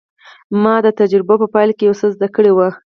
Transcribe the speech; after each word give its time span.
ما 0.61 0.75
د 0.85 0.87
تجربو 0.99 1.35
په 1.41 1.47
پايله 1.53 1.73
کې 1.77 1.83
يو 1.87 1.95
څه 2.01 2.07
زده 2.15 2.27
کړي 2.35 2.51
وو. 2.53 2.69